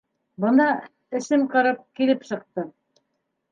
[0.45, 0.65] Бына,
[1.19, 2.75] эсем ҡырып, килеп сыҡтым.